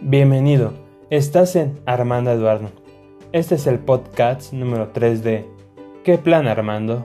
[0.00, 0.74] Bienvenido,
[1.10, 2.70] estás en Armando Eduardo.
[3.32, 5.44] Este es el podcast número 3 de
[6.04, 7.04] ¿Qué plan Armando?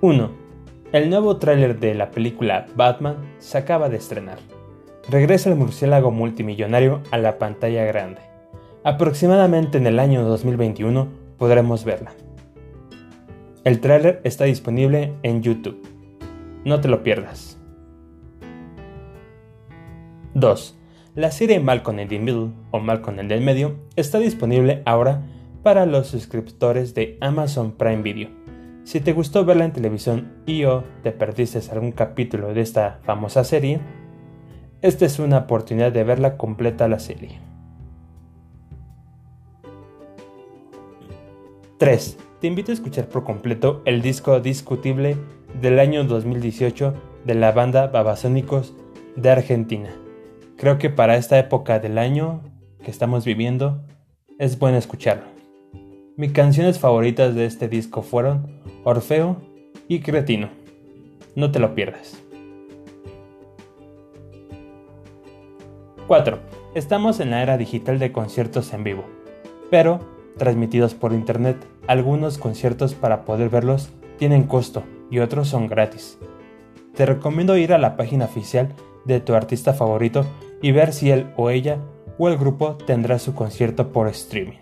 [0.00, 0.30] 1.
[0.92, 4.38] El nuevo tráiler de la película Batman se acaba de estrenar.
[5.10, 8.22] Regresa el murciélago multimillonario a la pantalla grande.
[8.84, 12.12] Aproximadamente en el año 2021 podremos verla.
[13.64, 15.86] El tráiler está disponible en YouTube.
[16.64, 17.59] No te lo pierdas.
[20.40, 20.76] 2.
[21.14, 25.22] La serie Malcolm in the Middle o Malcolm en el medio está disponible ahora
[25.62, 28.30] para los suscriptores de Amazon Prime Video.
[28.84, 33.44] Si te gustó verla en televisión y o te perdiste algún capítulo de esta famosa
[33.44, 33.80] serie,
[34.80, 37.38] esta es una oportunidad de verla completa la serie.
[41.76, 42.18] 3.
[42.40, 45.16] Te invito a escuchar por completo el disco discutible
[45.60, 46.94] del año 2018
[47.26, 48.74] de la banda Babasónicos
[49.16, 49.90] de Argentina.
[50.60, 52.42] Creo que para esta época del año
[52.84, 53.82] que estamos viviendo
[54.38, 55.24] es bueno escucharlo.
[56.18, 59.40] Mis canciones favoritas de este disco fueron Orfeo
[59.88, 60.50] y Cretino.
[61.34, 62.22] No te lo pierdas.
[66.06, 66.38] 4.
[66.74, 69.04] Estamos en la era digital de conciertos en vivo,
[69.70, 70.00] pero
[70.36, 71.56] transmitidos por internet.
[71.86, 73.88] Algunos conciertos para poder verlos
[74.18, 76.18] tienen costo y otros son gratis.
[76.94, 78.74] Te recomiendo ir a la página oficial
[79.06, 80.26] de tu artista favorito
[80.62, 81.78] y ver si él o ella
[82.18, 84.58] o el grupo tendrá su concierto por streaming.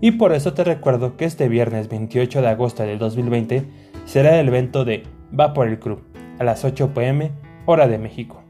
[0.00, 3.64] Y por eso te recuerdo que este viernes 28 de agosto de 2020
[4.04, 5.04] será el evento de
[5.38, 6.02] Va por el Club
[6.38, 7.32] a las 8 pm
[7.64, 8.42] hora de México.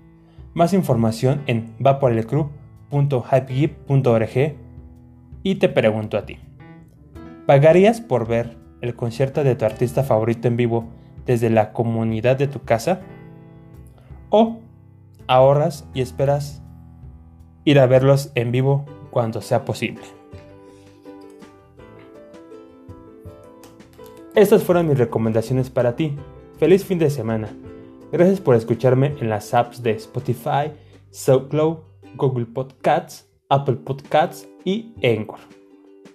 [0.54, 4.56] Más información en vaporelclub.hypegip.org
[5.42, 6.38] y te pregunto a ti.
[7.46, 10.88] ¿Pagarías por ver el concierto de tu artista favorito en vivo
[11.24, 13.00] desde la comunidad de tu casa?
[14.30, 14.58] ¿O
[15.26, 16.62] ahorras y esperas
[17.64, 20.02] ir a verlos en vivo cuando sea posible.
[24.34, 26.14] Estas fueron mis recomendaciones para ti.
[26.58, 27.48] Feliz fin de semana.
[28.12, 30.72] Gracias por escucharme en las apps de Spotify,
[31.10, 31.78] SoundCloud,
[32.16, 35.40] Google Podcasts, Apple Podcasts y Encore,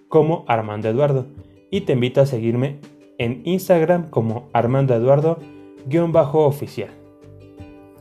[0.07, 1.25] como Armando Eduardo.
[1.71, 2.79] Y te invito a seguirme
[3.17, 7.00] en Instagram como Armando Eduardo-oficial.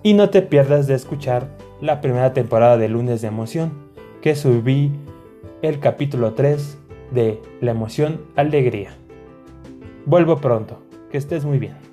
[0.03, 1.49] Y no te pierdas de escuchar
[1.83, 3.73] la primera temporada de Lunes de Emoción,
[4.23, 4.93] que subí
[5.61, 6.79] el capítulo 3
[7.11, 8.97] de La emoción alegría.
[10.07, 11.90] Vuelvo pronto, que estés muy bien.